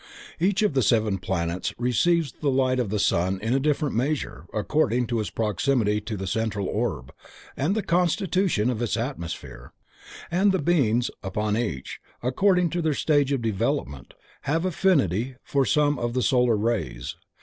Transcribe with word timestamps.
Each 0.39 0.63
of 0.63 0.73
the 0.73 0.81
seven 0.81 1.19
planets 1.19 1.75
receives 1.77 2.31
the 2.31 2.49
light 2.49 2.79
of 2.79 2.89
the 2.89 2.97
sun 2.97 3.39
in 3.39 3.53
a 3.53 3.59
different 3.59 3.95
measure, 3.95 4.47
according 4.51 5.05
to 5.05 5.19
its 5.19 5.29
proximity 5.29 6.01
to 6.01 6.17
the 6.17 6.25
central 6.25 6.65
orb 6.65 7.13
and 7.55 7.75
the 7.75 7.83
constitution 7.83 8.71
of 8.71 8.81
its 8.81 8.97
atmosphere, 8.97 9.73
and 10.31 10.51
the 10.51 10.57
beings 10.57 11.11
upon 11.21 11.55
each, 11.55 11.99
according 12.23 12.71
to 12.71 12.81
their 12.81 12.95
stage 12.95 13.31
of 13.31 13.43
development, 13.43 14.15
have 14.49 14.65
affinity 14.65 15.35
for 15.43 15.65
some 15.67 15.99
of 15.99 16.15
the 16.15 16.23
solar 16.23 16.57
rays. 16.57 17.15